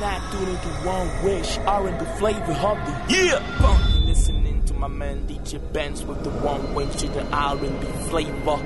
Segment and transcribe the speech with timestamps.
[0.00, 1.58] not doing it to one wish.
[1.58, 3.40] R&B flavor of the year.
[3.58, 8.58] Funky listening to my man DJ Benz with the one wish to the R&B flavor.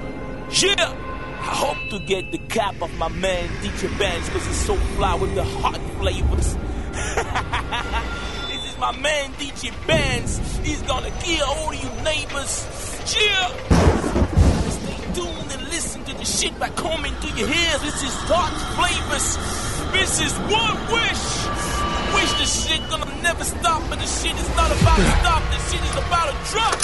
[0.50, 1.08] Yeah.
[1.42, 5.14] I hope to get the cap of my man DJ Benz cause he's so fly
[5.14, 6.54] with the hot flavors.
[8.48, 10.38] this is my man DJ Benz.
[10.58, 12.66] He's gonna kill all you neighbors.
[13.16, 13.48] Yeah.
[14.68, 17.82] Stay tuned and listen to the shit that coming to your ears.
[17.82, 19.71] This is hot flavors.
[19.92, 21.26] Wish.
[22.14, 25.42] Wish shit gonna never stop, but shit is not about to stop.
[25.68, 26.76] Shit is about drop.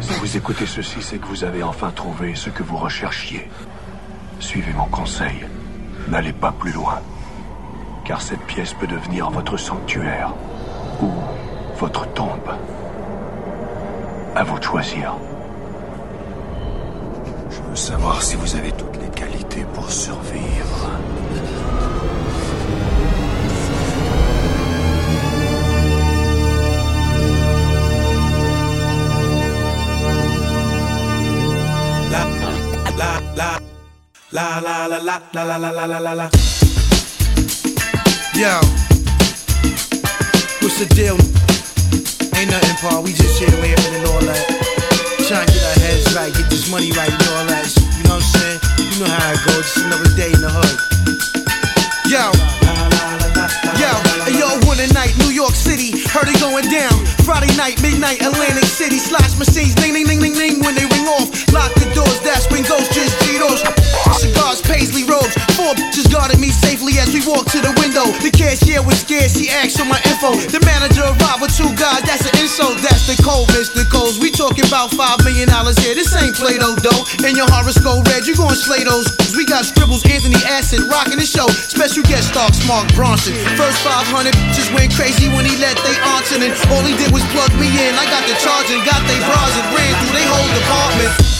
[0.00, 3.48] Si vous écoutez ceci, c'est que vous avez enfin trouvé ce que vous recherchiez.
[4.40, 5.46] Suivez mon conseil.
[6.08, 7.00] N'allez pas plus loin.
[8.04, 10.34] Car cette pièce peut devenir votre sanctuaire
[11.00, 11.12] ou
[11.78, 12.50] votre tombe.
[14.34, 15.14] À vous de choisir.
[17.70, 20.90] Veux savoir si vous avez toutes les qualités pour survivre.
[32.10, 32.24] La
[32.98, 33.60] la la
[34.32, 36.30] la la la la la la la la la la la.
[38.34, 38.60] Yo,
[40.60, 41.16] what's the deal?
[42.34, 43.04] Ain't nothing, Paul.
[43.04, 44.44] We just here laughing and all that.
[45.28, 45.59] Trying to get our
[45.90, 47.66] heads right, get this money right and all that.
[47.98, 48.60] You know what I'm saying?
[48.78, 49.66] You know how it goes.
[49.66, 50.76] Just another day in the hood.
[52.06, 52.30] Yo.
[53.80, 53.92] Yo,
[54.36, 56.92] yo, one night, New York City, heard it going down.
[57.24, 61.06] Friday night, midnight, Atlantic City, slash machines, ding, ding, ding, ding, ding, when they ring
[61.16, 61.32] off.
[61.52, 63.64] Lock the doors, that's when ghosts just Cheetos.
[64.58, 68.10] Paisley robes, four bitches guarded me safely as we walked to the window.
[68.18, 70.34] The cashier was scared, she asked for my info.
[70.50, 73.86] The manager arrived with two guys, that's an insult, that's the code, Mr.
[73.86, 74.18] Coles.
[74.18, 77.06] We talking about five million dollars here, this ain't Play-Doh dough.
[77.22, 79.06] In your horoscope red, you gon' slay those.
[79.38, 81.46] We got scribbles, Anthony Acid, rocking the show.
[81.70, 83.38] Special guest star, Mark Ronson.
[83.54, 87.14] First 500 just went crazy when he let they aunts in, and all he did
[87.14, 87.94] was plug me in.
[87.94, 91.39] I got the charge and got they bras and ran through they whole department.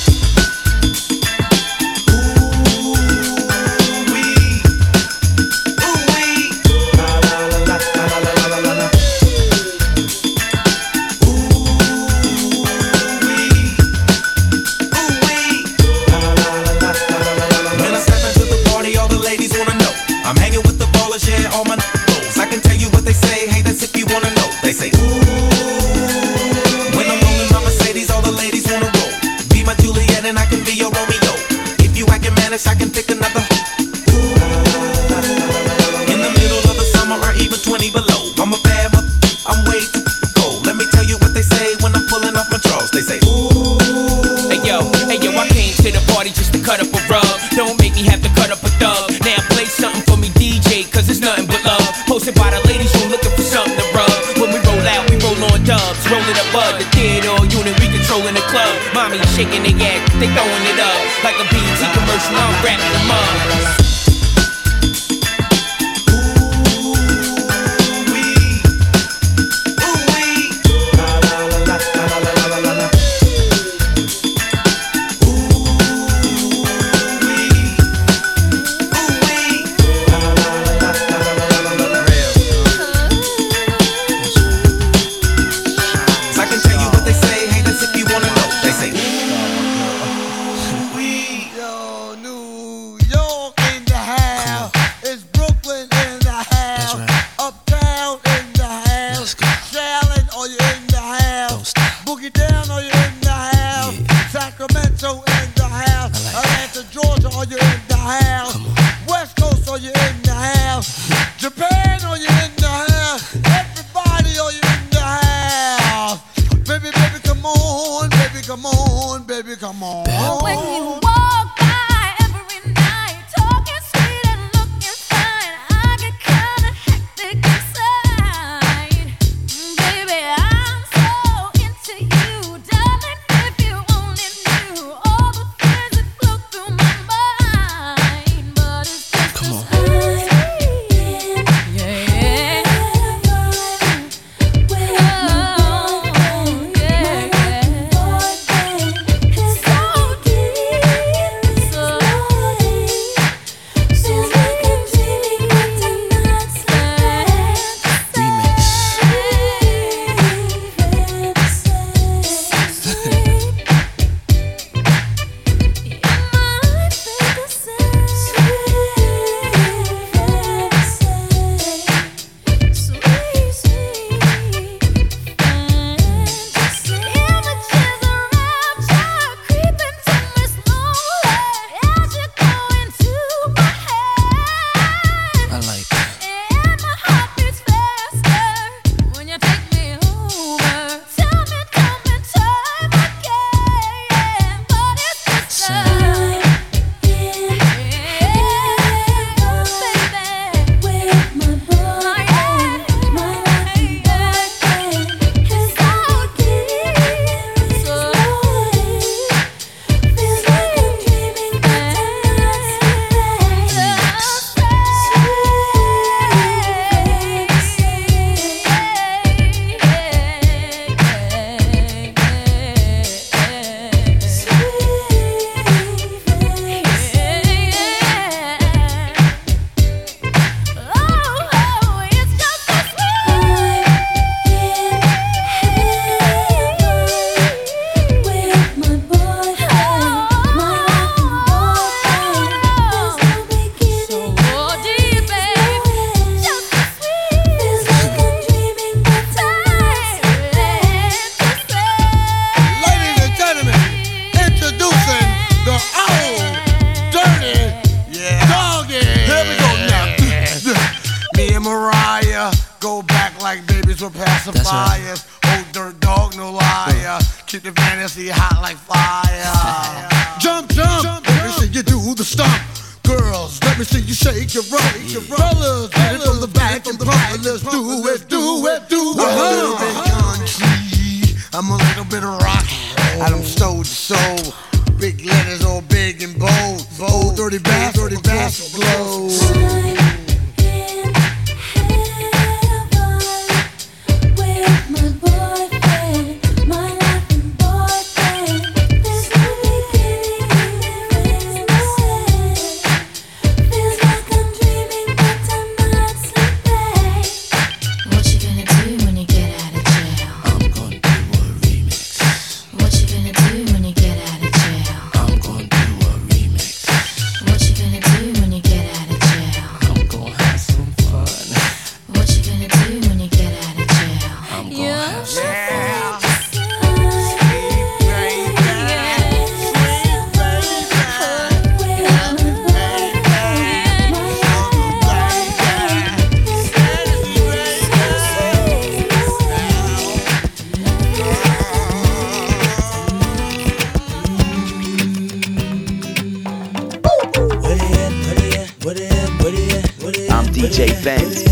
[350.81, 351.50] DJ Benz,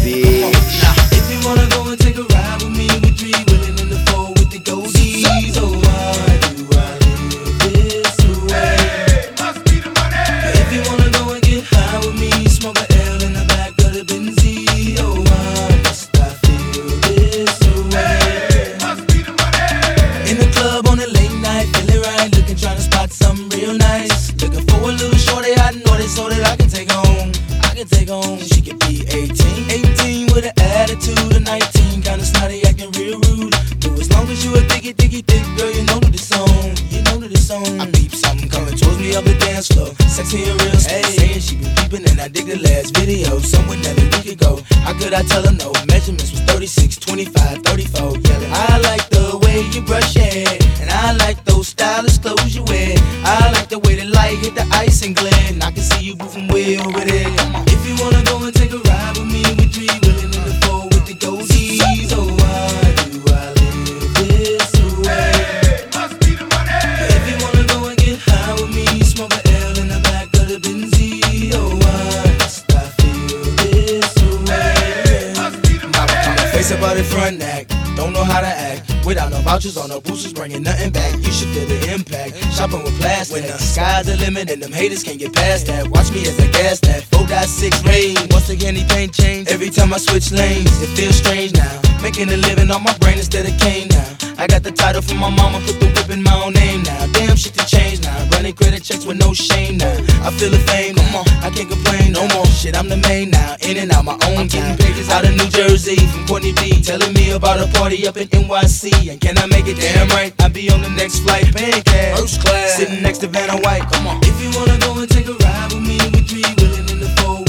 [90.21, 91.81] switch lanes, it feels strange now.
[92.03, 94.07] Making a living on my brain instead of cane now.
[94.39, 97.07] I got the title from my mama, put the whip in my own name now.
[97.13, 98.17] Damn shit to change now.
[98.31, 99.95] Running credit checks with no shame now.
[100.23, 102.47] I feel the fame, come on, I can't complain no more.
[102.47, 103.57] Shit, I'm the main now.
[103.63, 104.77] In and out my own time.
[104.79, 106.83] Pages out of New Jersey from Courtney B.
[106.83, 109.11] Telling me about a party up in NYC.
[109.11, 110.33] And can I make it damn right?
[110.41, 112.19] I'll be on the next flight, paying cash.
[112.19, 112.77] First class.
[112.77, 113.87] Sitting next to Vanna White.
[113.93, 114.19] Come on.
[114.23, 117.11] If you wanna go and take a ride with me, we three willing in the
[117.19, 117.48] four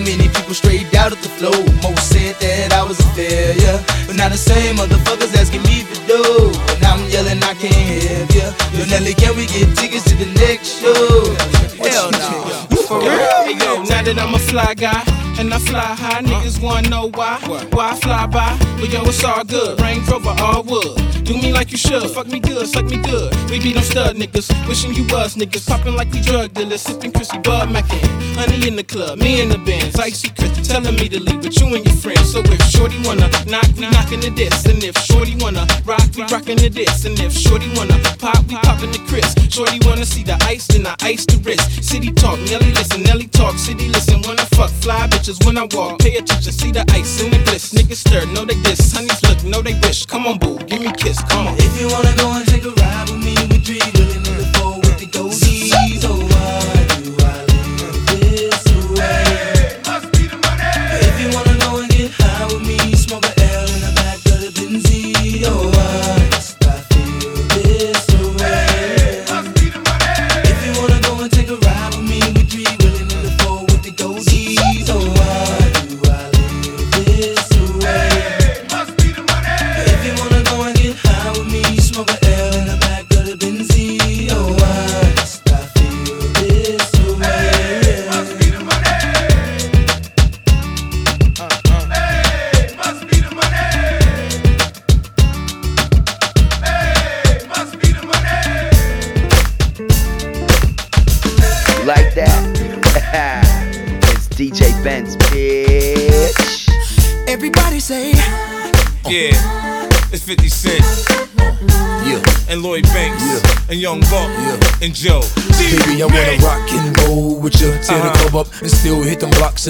[0.00, 1.56] how many people straight out of the flow.
[1.82, 6.00] Most said that I was a failure, but now the same motherfuckers asking me for
[6.08, 8.48] dough, and I'm yelling I can't help ya.
[8.72, 11.36] Yo, Nelly, can we get tickets to the next show?
[11.84, 12.76] Hell no.
[12.88, 13.49] For real?
[13.50, 15.02] Hey, yo, now that I'm a fly guy.
[15.40, 16.22] And I fly high, uh.
[16.22, 17.40] niggas wanna know why.
[17.72, 18.58] Why I fly by?
[18.78, 19.80] But yo, it's all good.
[19.80, 21.24] Range Rover, all wood.
[21.24, 22.10] Do me like you should.
[22.10, 23.34] Fuck me good, suck me good.
[23.48, 24.50] We be them stud niggas.
[24.68, 25.66] Wishing you was niggas.
[25.66, 26.82] Popping like we drug dealers.
[26.82, 28.04] Sipping Chrissy Bud Mackin.
[28.36, 29.98] Honey in the club, me in the Benz.
[29.98, 32.32] Icy Chris telling me to leave with you and your friends.
[32.32, 34.66] So if Shorty wanna knock, we knockin' the this.
[34.66, 37.06] And if Shorty wanna rock, we rockin' the this.
[37.06, 39.34] And if Shorty wanna pop, we poppin' the Chris.
[39.48, 41.82] Shorty wanna see the ice, then I ice the wrist.
[41.82, 43.49] City talk, Nelly listen, Nelly talk.
[43.58, 45.98] City listen when I fuck fly bitches when I walk.
[45.98, 47.72] Pay attention, see the ice in the bliss.
[47.72, 48.92] Niggas stir, know they diss.
[48.92, 50.06] Honeys look, know they wish.
[50.06, 51.22] Come on, boo, give me kiss.
[51.24, 51.54] Come on.
[51.58, 54.76] If you wanna go and take a ride with me, we three in the four
[54.76, 55.89] with the goldies.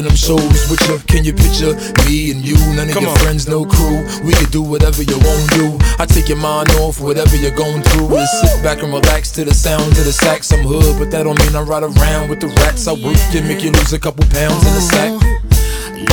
[0.00, 0.98] Hit them and shows with you.
[1.06, 1.74] Can you picture
[2.06, 2.56] me and you?
[2.74, 3.18] None of Come your on.
[3.18, 4.04] friends, no crew.
[4.24, 5.78] We could do whatever you want to do.
[5.98, 8.08] I take your mind off whatever you're going through.
[8.08, 10.52] Just sit back and relax to the sounds of the sax.
[10.52, 12.86] I'm hood, but that don't mean I ride around with the rats.
[12.86, 15.12] I work you, make you lose a couple pounds in the sack.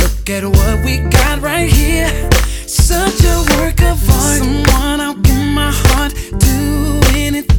[0.01, 2.11] Look at what we got right here.
[2.67, 4.39] Such a work of art.
[4.39, 6.57] Someone I'll give my heart to.
[7.15, 7.56] Anything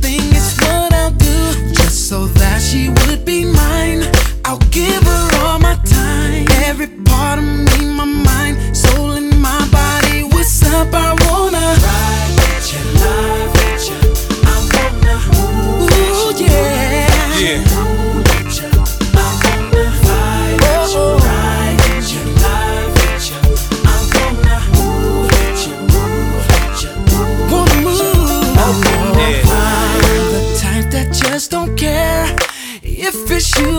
[2.09, 4.01] so that she would be mine.
[4.47, 6.47] I'll give her all my time.
[6.65, 10.25] Every part of me, my mind, soul, and my body.
[10.25, 10.89] What's up?
[10.95, 11.48] I wanna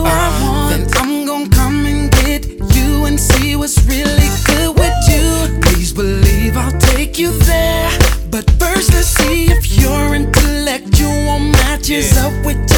[0.00, 0.70] you I want.
[0.70, 5.60] Then I'm gonna come and get you and see what's really good with you.
[5.62, 7.90] Please believe I'll take you there.
[8.30, 12.26] But first, let's see if your intellectual matches Yeah.
[12.26, 12.69] up with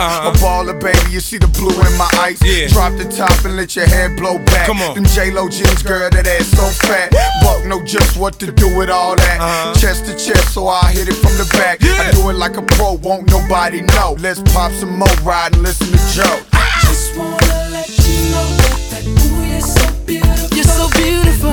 [0.00, 0.30] Uh-huh.
[0.30, 1.12] A baller, baby.
[1.12, 2.40] You see the blue in my eyes.
[2.42, 2.68] Yeah.
[2.68, 4.66] Drop the top and let your hair blow back.
[4.66, 4.94] Come on.
[4.94, 7.12] Them J Lo jeans, girl, that ass so fat.
[7.42, 9.38] Buck know just what to do with all that.
[9.40, 9.74] Uh-huh.
[9.74, 11.82] Chest to chest, so I hit it from the back.
[11.82, 11.92] Yeah.
[12.00, 14.16] I do it like a pro, won't nobody know.
[14.20, 16.40] Let's pop some more ride and listen to Joe.
[16.54, 18.48] I Just wanna let you know
[18.88, 20.56] that ooh, you're so beautiful.
[20.56, 21.52] You're so beautiful.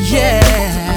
[0.00, 0.91] Yeah.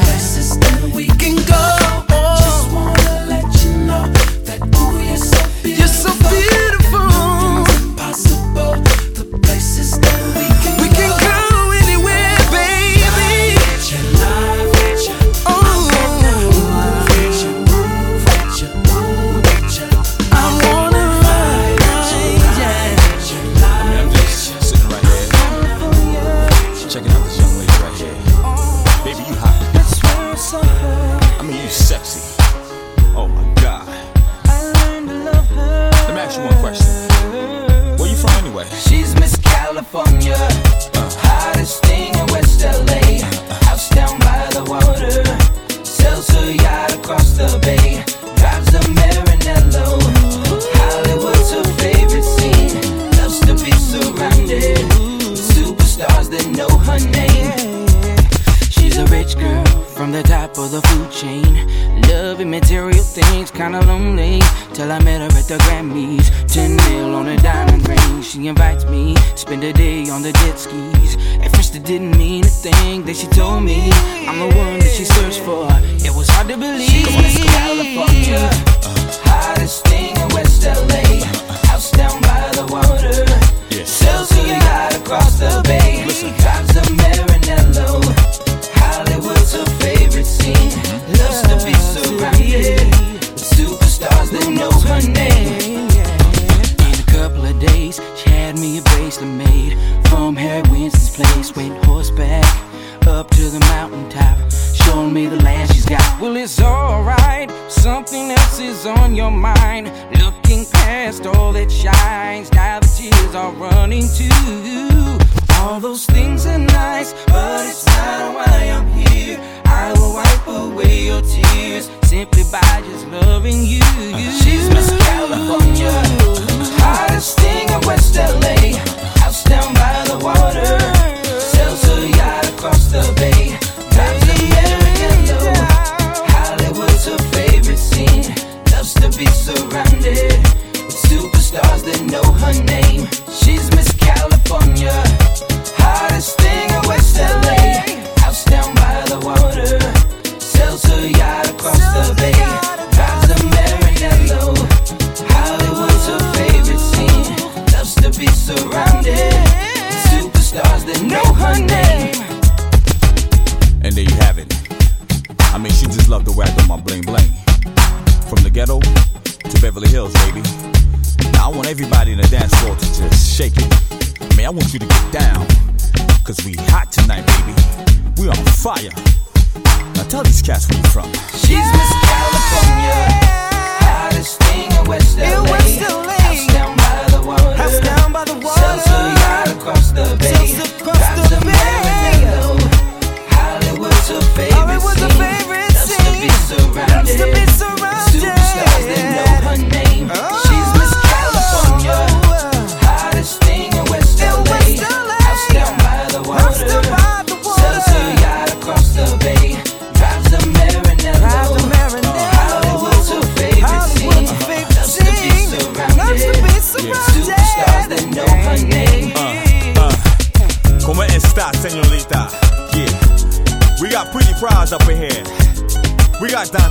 [196.45, 196.94] surround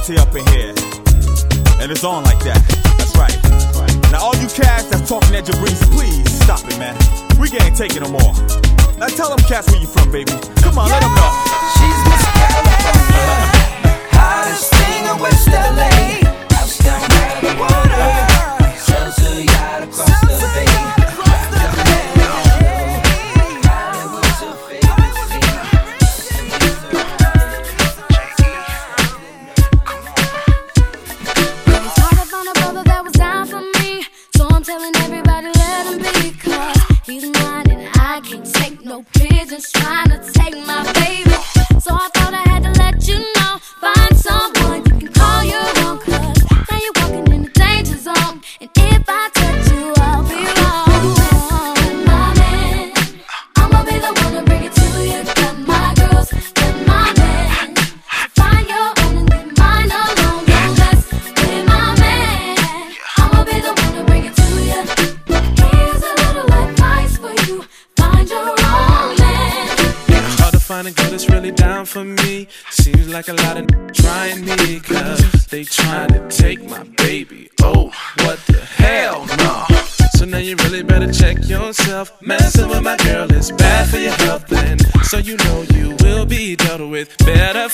[0.05, 0.75] party up in here.
[1.81, 2.61] And it's on like that.
[2.99, 4.13] That's right.
[4.13, 6.95] Now, all you cats that's talking at your breeze, please stop it, man.
[7.39, 8.35] We can't take it no more.
[8.99, 10.54] Now, tell them cats where you from, baby.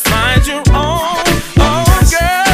[0.04, 1.24] find your own,
[1.58, 2.49] oh girl.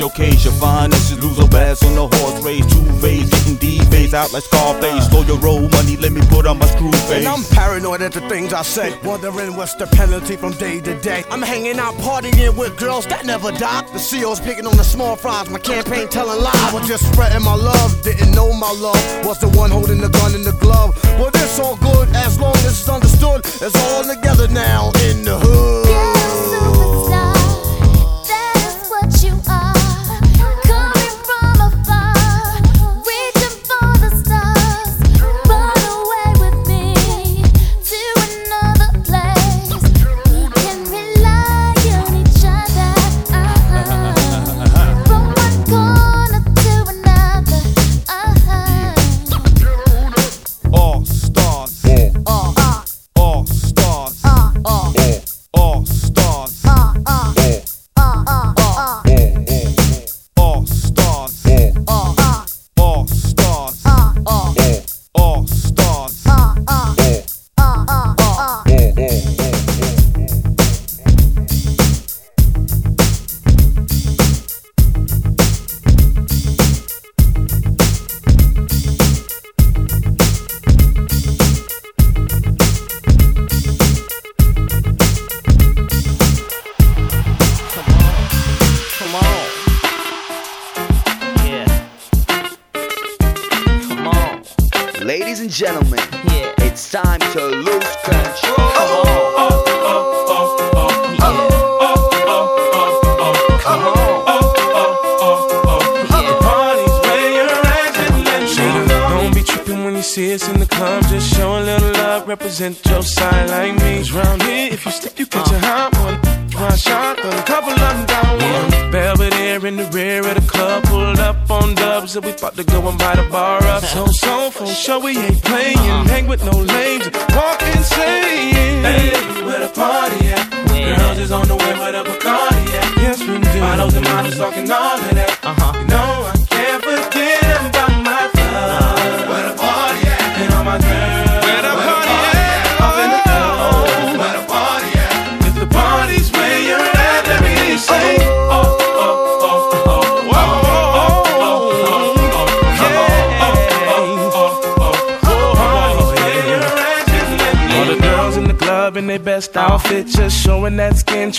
[0.00, 2.64] Showcase your finances, lose a bass on the horse race.
[2.72, 5.10] Two phase, getting D phase out like Scarface.
[5.10, 7.18] Slow your roll money, let me put on my screw face.
[7.18, 10.98] And I'm paranoid at the things I say, wondering what's the penalty from day to
[11.02, 11.22] day.
[11.30, 13.82] I'm hanging out partying with girls that never die.
[13.92, 16.54] The CEO's picking on the small fries, my campaign telling lies.
[16.54, 20.08] I was just spreading my love, didn't know my love was the one holding the
[20.08, 20.96] gun in the glove.
[21.20, 23.44] Well, this all good as long as it's understood.
[23.44, 25.69] It's all together now in the hood.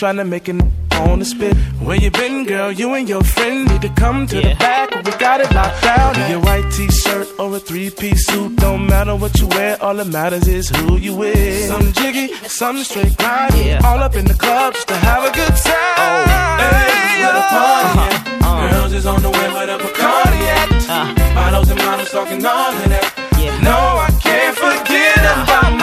[0.02, 0.60] Trying to make it
[0.94, 1.56] on the spit.
[1.80, 2.72] Where you been, girl?
[2.72, 4.54] You and your friend need to come to yeah.
[4.54, 4.90] the back.
[5.06, 6.16] We got it locked down.
[6.16, 8.56] Be a white t-shirt or a three-piece suit.
[8.56, 11.68] Don't matter what you wear, all that matters is who you with.
[11.68, 13.54] Some jiggy, some straight grind.
[13.54, 13.82] Yeah.
[13.86, 15.94] All up in the club just to have a good time.
[16.02, 16.26] Oh,
[16.58, 18.00] hey, what a party!
[18.00, 18.48] Uh-huh.
[18.50, 18.72] Uh-huh.
[18.72, 20.42] Girls is on the way but up a Bacardi.
[20.90, 21.36] Uh-huh.
[21.36, 23.06] Models and models talking all of that.
[23.38, 23.56] Yeah.
[23.62, 25.81] No, I can't forget about.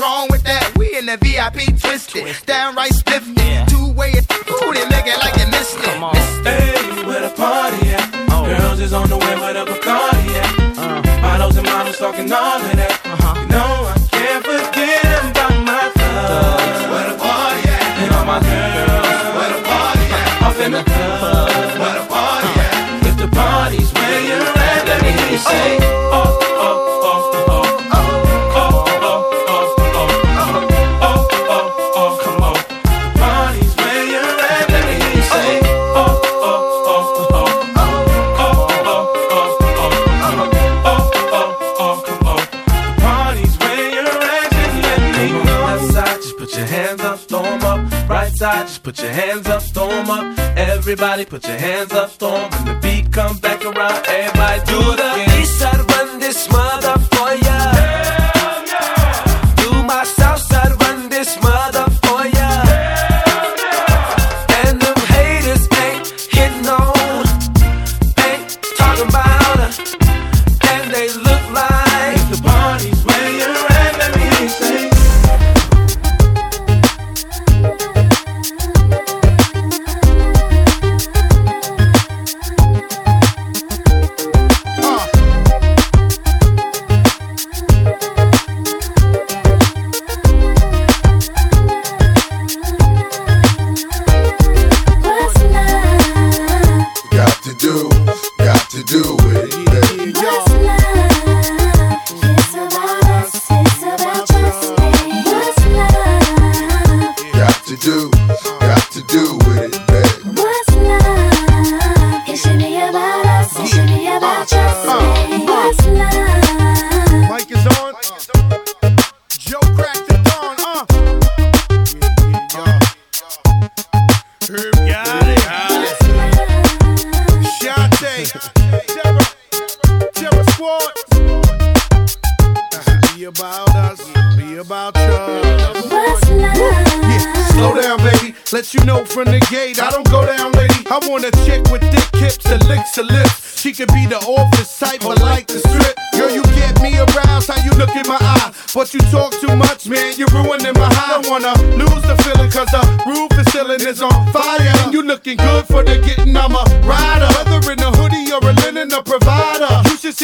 [0.00, 0.76] wrong with that?
[0.78, 3.29] We in the VIP twisted, downright stiff
[48.42, 48.66] outside.
[48.66, 50.38] Just put your hands up, throw them up.
[50.56, 52.50] Everybody put your hands up, throw them.
[52.50, 55.89] When the beat comes back around, everybody do the east side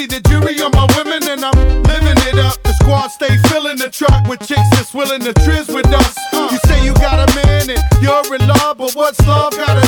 [0.06, 2.62] the jury on my women, and I'm living it up.
[2.62, 6.16] The squad stay filling the truck with chicks that's willing to trizz with us.
[6.32, 9.85] You say you got a man and you're in love, but what's love got a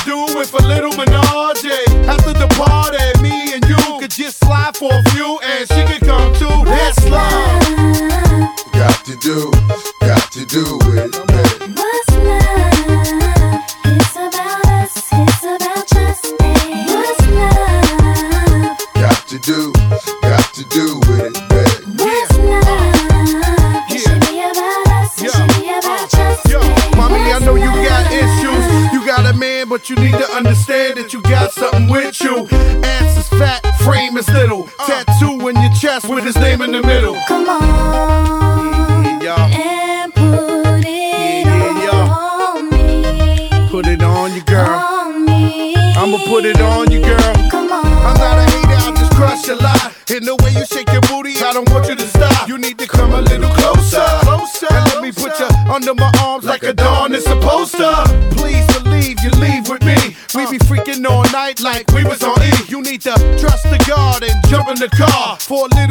[64.79, 65.37] the car.
[65.41, 65.88] For little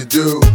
[0.00, 0.49] You do.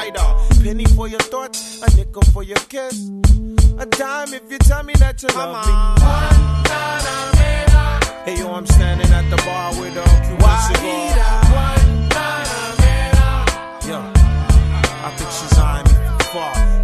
[0.00, 0.62] fighter.
[0.62, 3.08] Penny for your thoughts, a nickel for your kiss,
[3.78, 5.72] a dime if you tell me that you love me.
[8.24, 11.00] Hey yo, I'm standing at the bar with a Cuban cigar.
[13.88, 14.12] Yeah,
[15.04, 16.79] I think she's eyeing me from far.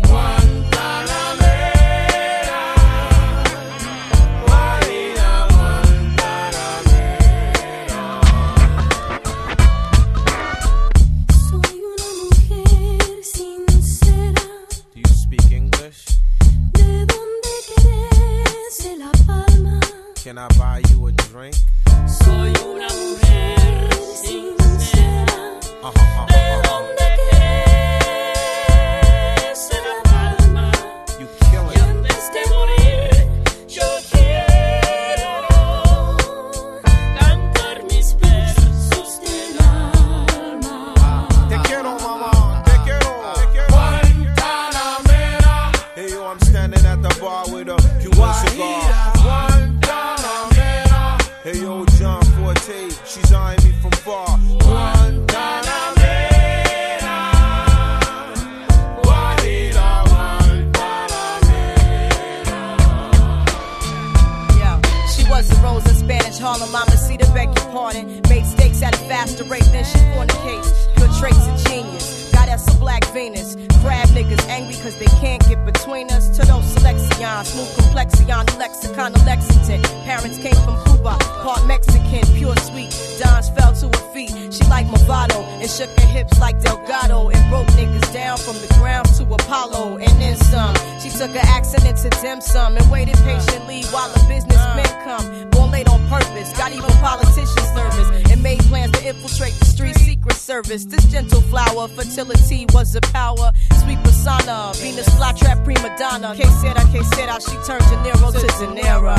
[102.07, 103.53] fertility was a power.
[103.83, 106.35] Sweet persona, Venus flytrap prima donna.
[106.37, 108.77] Que said I can't sit out, she turned De to Zanera.
[108.77, 109.17] Niro.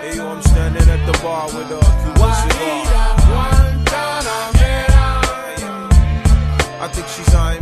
[0.00, 3.02] Hey, I'm standing at the bar with a Cuban cigar.
[6.80, 7.61] I think she's eyeing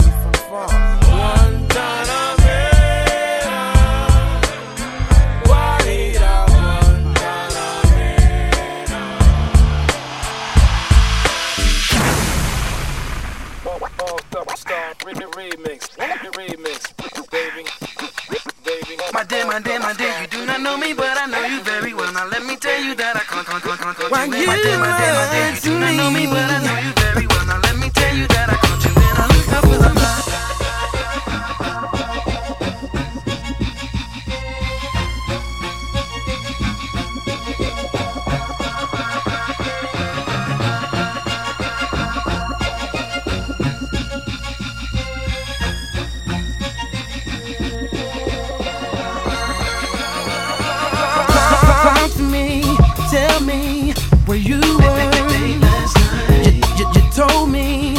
[19.50, 20.14] my day, my day.
[20.20, 22.12] You do not know me, but I know you very well.
[22.12, 24.10] Now let me tell you that I can't, can't, can't, can't, can't.
[24.12, 25.50] Why you my day, my day, my day.
[25.54, 27.46] You do not know me, but I know you very well.
[27.46, 28.84] Now let me tell you that I can't.
[28.86, 29.99] You and I look up with a
[54.30, 55.10] where you were.
[56.44, 57.94] You, you, you told me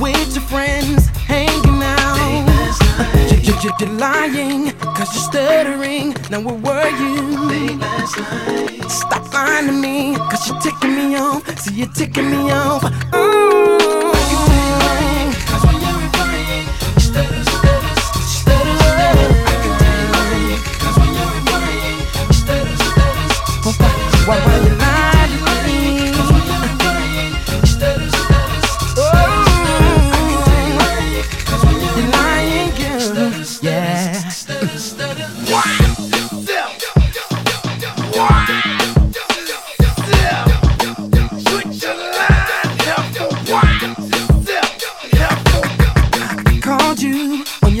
[0.00, 3.42] with your friends hanging out.
[3.42, 6.14] You, you, you're lying, cause you're stuttering.
[6.30, 7.80] Now where were you?
[8.88, 11.58] Stop lying to me, cause you're ticking me off.
[11.58, 12.82] See, you're ticking me off.
[12.84, 13.51] Mm.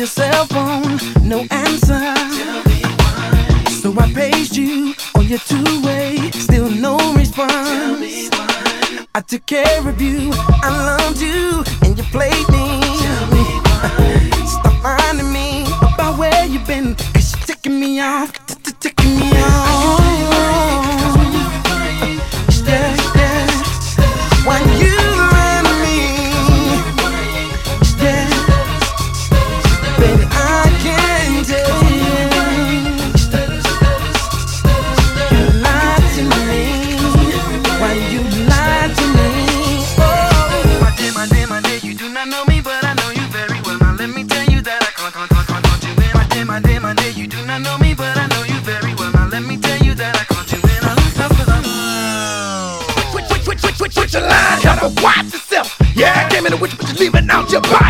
[0.02, 2.02] your cell phone, no answer.
[3.70, 8.28] So I paged you on your two way, still no response.
[9.14, 12.82] I took care of you, I loved you, and you played me.
[14.44, 18.32] Stop finding me about where you've been, cause you're taking me off,
[18.80, 19.71] taking me off.
[57.52, 57.81] your body.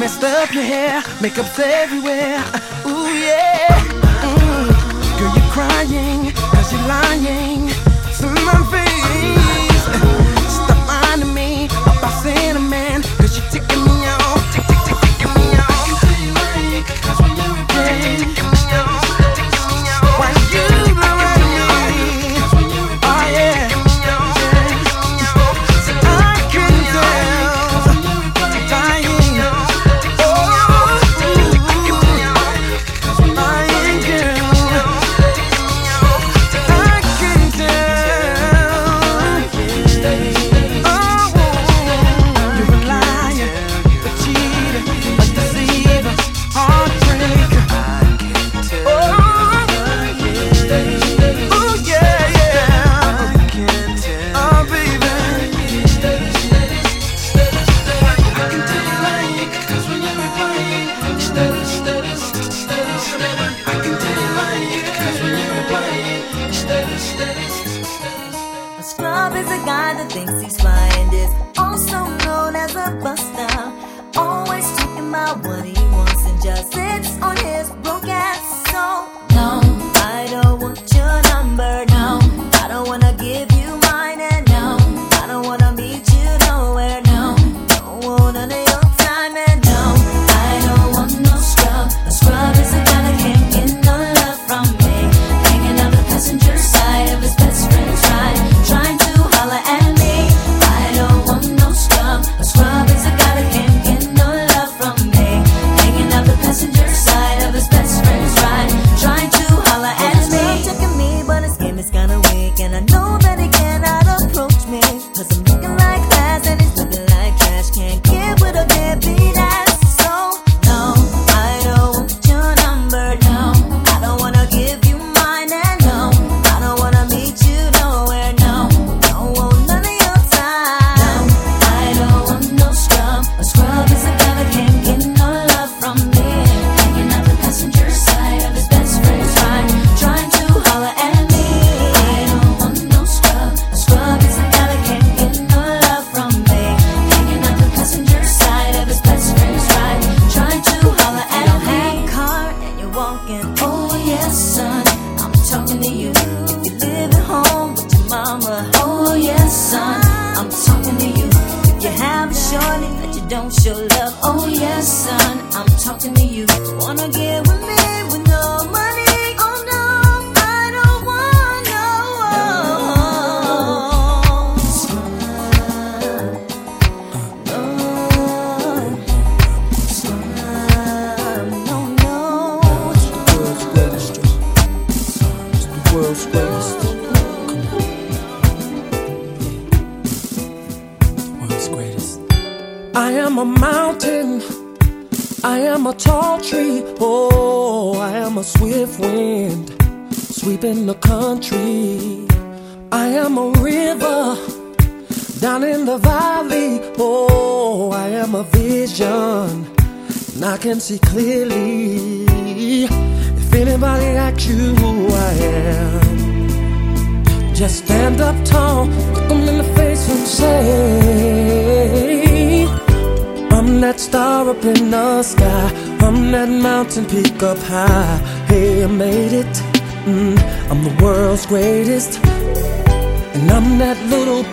[0.00, 2.42] messed up your hair, makeup's everywhere.
[2.86, 3.68] Ooh, yeah.
[4.24, 5.18] Mm.
[5.18, 7.59] Girl, you're crying, cause you're lying.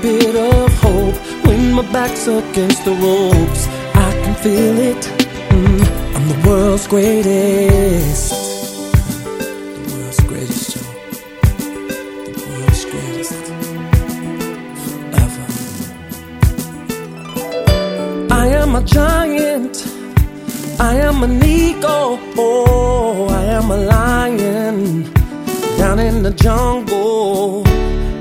[0.01, 3.67] Bit of hope when my back's against the ropes.
[3.95, 5.03] I can feel it,
[5.49, 5.81] mm,
[6.15, 8.31] I'm the world's greatest.
[9.73, 10.77] The world's greatest.
[12.35, 13.33] The world's greatest.
[15.23, 15.47] Ever.
[18.33, 19.75] I am a giant.
[20.79, 22.19] I am an eagle.
[22.37, 25.11] Oh, I am a lion
[25.77, 27.66] down in the jungle.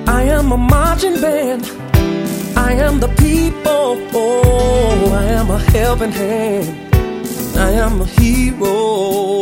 [0.06, 1.64] I am a marching band.
[2.56, 3.98] I am the people.
[4.14, 6.94] Oh, I am a helping hand.
[7.56, 9.40] I am a hero.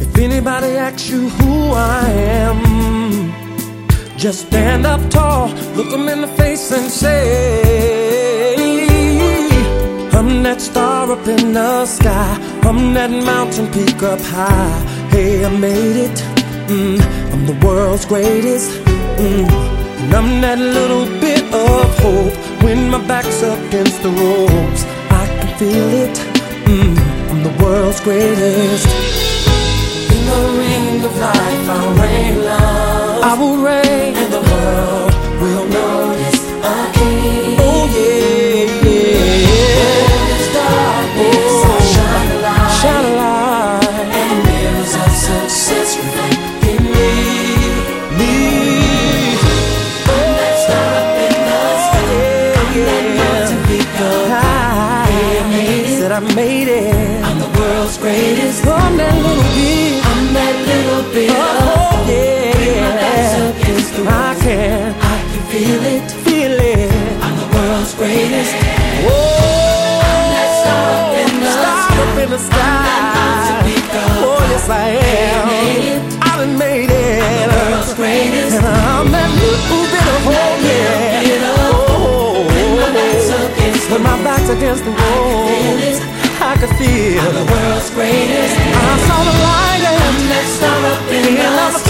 [0.00, 3.32] If anybody asks you who I am,
[4.16, 8.54] just stand up tall, look them in the face and say,
[10.12, 14.80] I'm that star up in the sky, I'm that mountain peak up high.
[15.10, 16.22] Hey, I made it,
[16.68, 17.00] mm,
[17.32, 18.83] I'm the world's greatest.
[19.16, 19.48] Mm,
[20.02, 22.34] and I'm that little bit of hope
[22.64, 24.82] when my back's up against the ropes.
[25.10, 26.16] I can feel it,
[26.66, 26.98] mm,
[27.30, 28.86] I'm the world's greatest.
[30.14, 33.22] In the ring of life, I'll reign love.
[33.22, 36.13] I will reign, and the world will notice
[72.46, 73.44] sky.
[73.46, 74.04] Sky.
[74.26, 75.44] Oh, yes, I am.
[76.20, 77.48] I done made it.
[77.48, 78.56] I'm greatest.
[78.56, 80.60] And I'm that little bit of hope.
[81.88, 82.44] Oh,
[83.90, 85.44] when my back's against the wall.
[86.44, 88.56] I can feel I'm the world's greatest.
[88.58, 91.83] I saw the light and I'm that star up in the tunnel.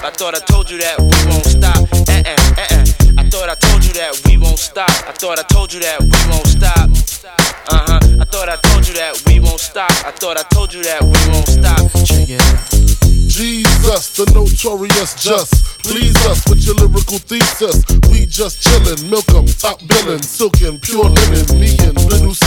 [0.00, 1.76] I thought I told you that we won't stop.
[2.08, 2.84] Eh eh eh eh.
[3.18, 4.90] I thought I told you that we won't stop.
[5.06, 6.88] I thought I told you that we won't stop.
[7.70, 8.00] Uh huh.
[8.20, 9.90] I thought I told you that we won't stop.
[10.06, 11.90] I thought I told you that we won't stop.
[12.06, 12.77] Check it out.
[13.88, 15.80] Jesus, the notorious just.
[15.82, 17.80] Please us with your lyrical thesis.
[18.10, 22.44] We just chillin', milk 'em, top billin', silkin', pure linen, me and little C.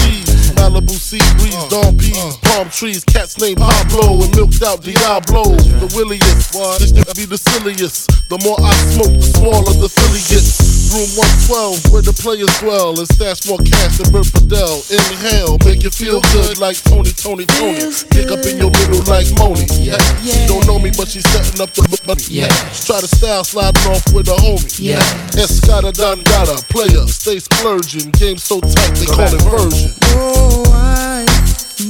[0.53, 5.43] Malibu sea breeze, dawn peas, palm trees, cats named Pablo and milked out Diablo.
[5.81, 8.07] The williest, this be the silliest.
[8.29, 10.80] The more I smoke, the smaller the silly gets.
[10.91, 11.07] Room
[11.47, 14.83] 112, where the players dwell, and stash more cash than Bert Fidel.
[14.91, 17.79] Inhale, make you feel good like Tony, Tony, Tony.
[18.11, 19.63] Pick up in your middle like Moni.
[19.79, 19.95] Yeah.
[20.19, 22.27] She don't know me, but she's setting up the money.
[22.27, 22.51] Yeah.
[22.75, 24.67] Try to style sliding off with a homie.
[24.83, 24.99] Yeah.
[25.39, 28.11] Escada Dangada, player, stay splurging.
[28.19, 29.95] Game so tight, they call it version.
[30.19, 31.23] Oh, I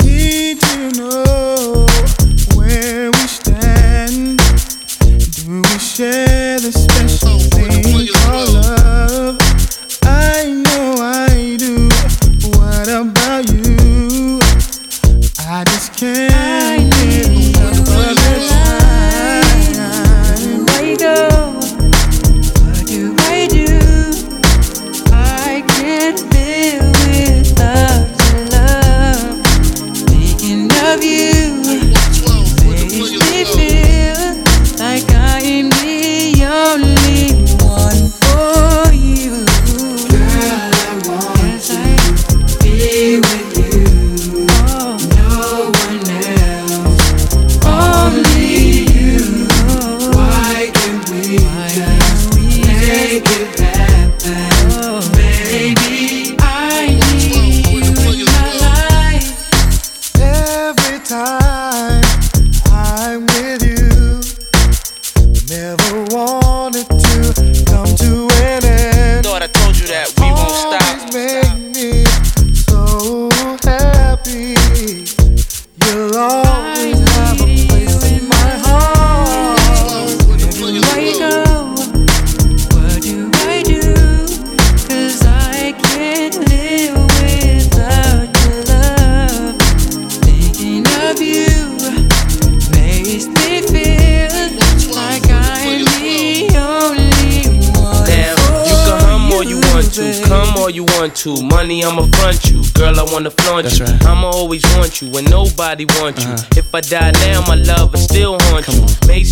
[0.05, 1.89] need to know
[2.53, 4.37] where we stand.
[5.41, 7.40] Do we share the special
[15.53, 16.40] I just can't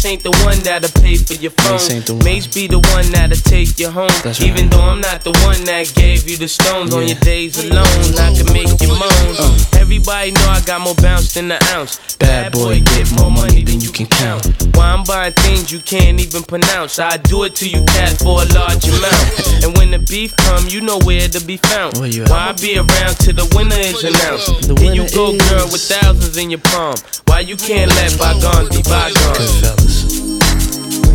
[0.10, 1.74] ain't the one that'll pay for your phone.
[1.74, 2.24] Mase ain't the one.
[2.26, 4.10] Mase be the one that'll take you home.
[4.24, 4.72] That's Even right.
[4.72, 7.86] though I'm not the one that gave you the stones on your days alone,
[8.18, 9.30] I can make you moan.
[9.38, 9.78] Uh.
[9.78, 12.00] Everybody know I got more bounce than an ounce.
[12.18, 14.50] Bad boy, get more money than you can count.
[14.76, 16.98] Why I'm buying things you can't even pronounce.
[17.00, 19.64] I do it to you, cat, for a large amount.
[19.64, 21.98] and when the beef come, you know where to be found.
[21.98, 24.68] Why I be around till the winner is announced?
[24.68, 26.96] The Here you go, girl, with thousands in your palm.
[27.26, 29.99] Why you can't let bygones be bygones?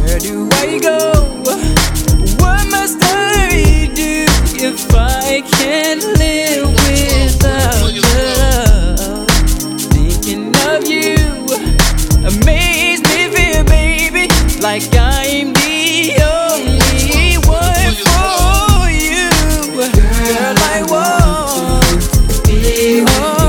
[0.05, 0.99] Where do I go?
[2.39, 4.27] What must I do
[4.57, 7.91] if I can't live without?
[9.93, 11.35] Thinking of you
[12.45, 14.29] me, feel, baby,
[14.61, 19.31] like I'm the only one for you.
[19.93, 21.85] Girl, I want.
[23.07, 23.44] Oh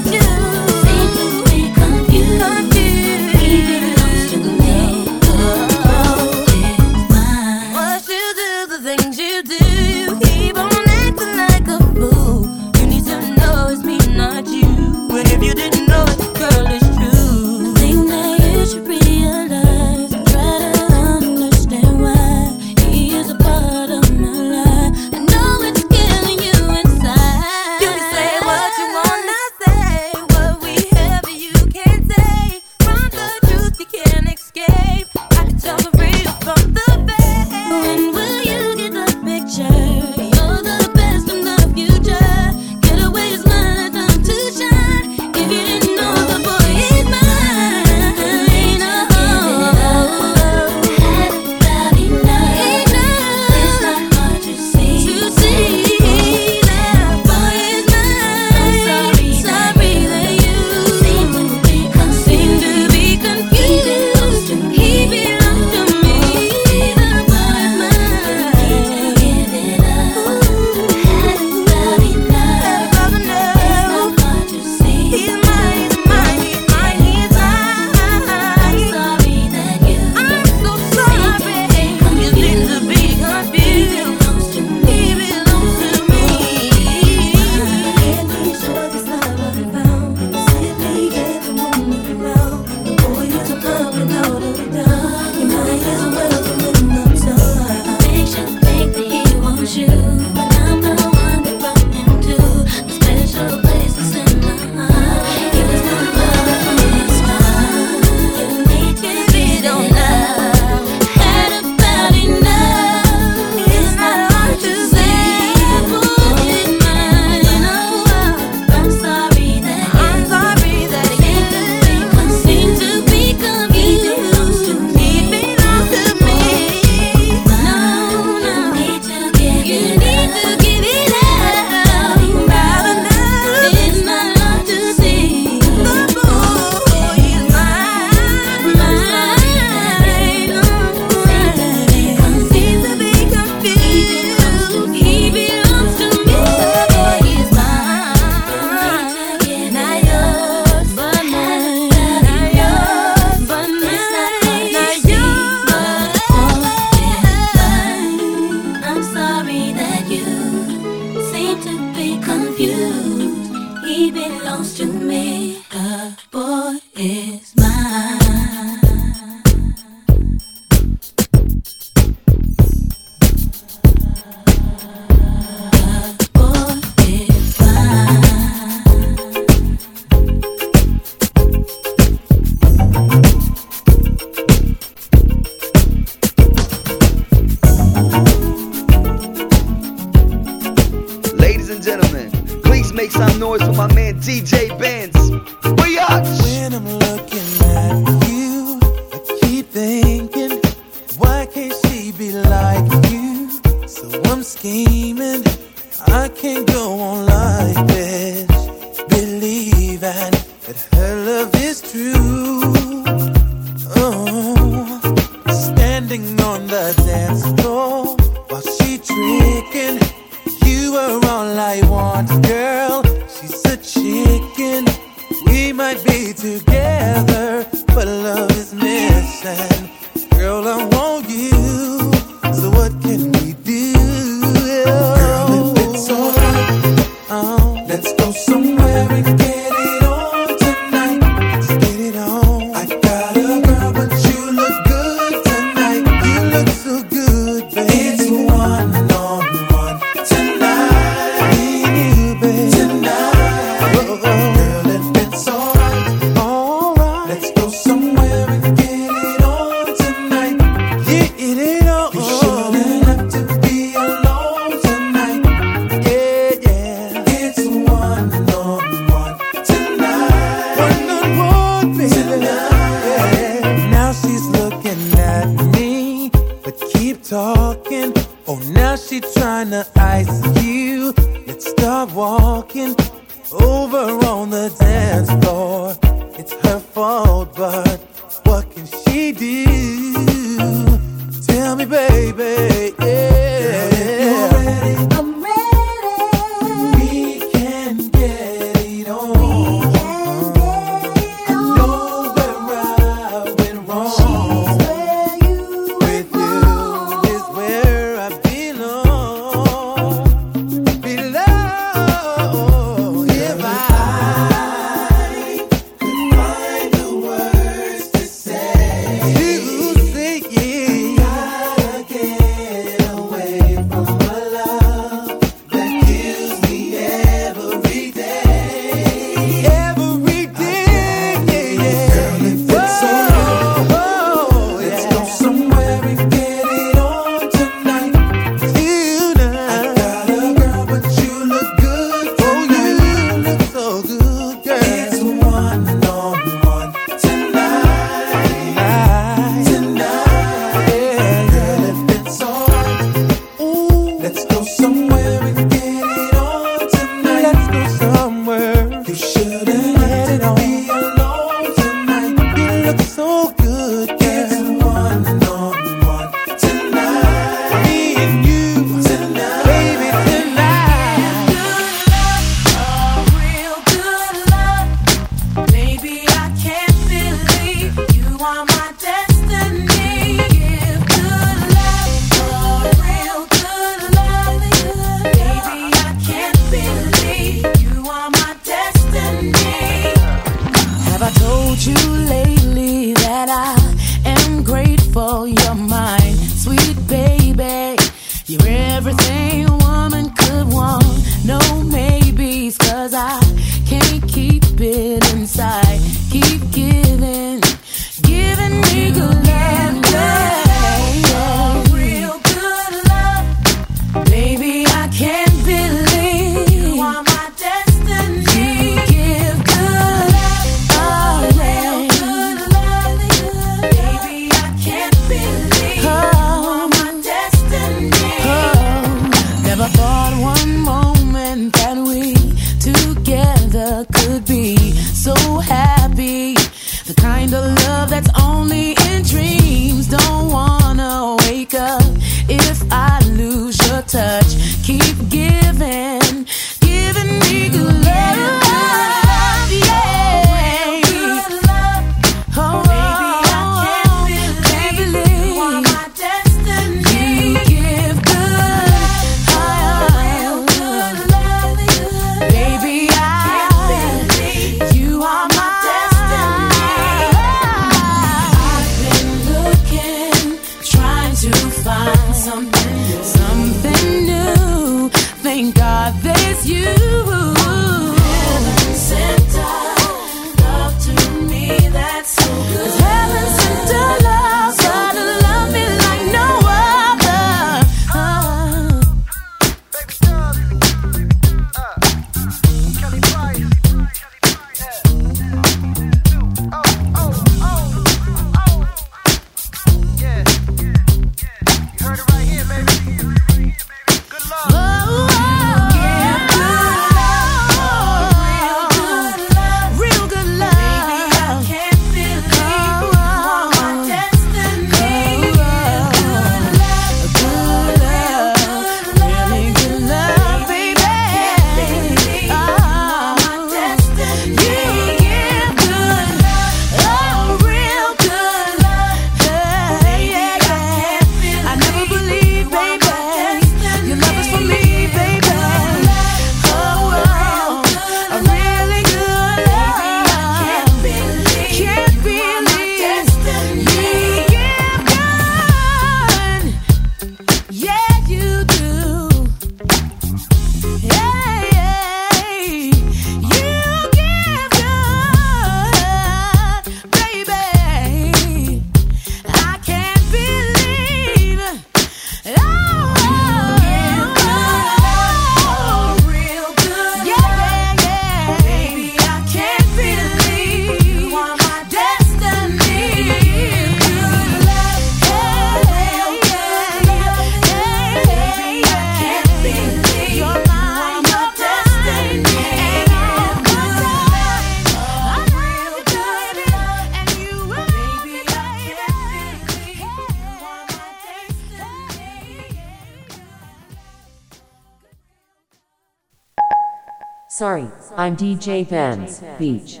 [598.40, 600.00] DJ Benz Beach.